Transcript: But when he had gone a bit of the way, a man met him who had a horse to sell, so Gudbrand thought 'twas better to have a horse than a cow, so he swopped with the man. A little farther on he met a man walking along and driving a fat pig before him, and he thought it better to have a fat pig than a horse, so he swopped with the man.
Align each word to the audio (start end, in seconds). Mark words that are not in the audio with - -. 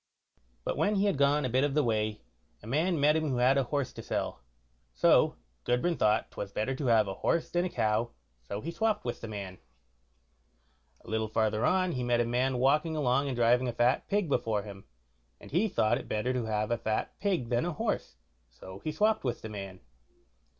But 0.63 0.77
when 0.77 0.95
he 0.95 1.05
had 1.05 1.15
gone 1.15 1.45
a 1.45 1.49
bit 1.49 1.63
of 1.63 1.75
the 1.75 1.83
way, 1.83 2.23
a 2.63 2.65
man 2.65 2.99
met 2.99 3.15
him 3.15 3.29
who 3.29 3.37
had 3.37 3.55
a 3.55 3.65
horse 3.65 3.93
to 3.93 4.01
sell, 4.01 4.41
so 4.95 5.35
Gudbrand 5.63 5.99
thought 5.99 6.31
'twas 6.31 6.51
better 6.51 6.73
to 6.73 6.87
have 6.87 7.07
a 7.07 7.13
horse 7.13 7.51
than 7.51 7.65
a 7.65 7.69
cow, 7.69 8.09
so 8.41 8.61
he 8.61 8.71
swopped 8.71 9.05
with 9.05 9.21
the 9.21 9.27
man. 9.27 9.59
A 11.05 11.07
little 11.07 11.27
farther 11.27 11.63
on 11.67 11.91
he 11.91 12.03
met 12.03 12.19
a 12.19 12.25
man 12.25 12.57
walking 12.57 12.95
along 12.95 13.27
and 13.27 13.35
driving 13.37 13.67
a 13.67 13.73
fat 13.73 14.07
pig 14.07 14.27
before 14.27 14.63
him, 14.63 14.85
and 15.39 15.51
he 15.51 15.67
thought 15.67 15.99
it 15.99 16.07
better 16.09 16.33
to 16.33 16.45
have 16.45 16.71
a 16.71 16.79
fat 16.79 17.13
pig 17.19 17.49
than 17.49 17.63
a 17.63 17.73
horse, 17.73 18.15
so 18.49 18.79
he 18.83 18.91
swopped 18.91 19.23
with 19.23 19.43
the 19.43 19.49
man. 19.49 19.81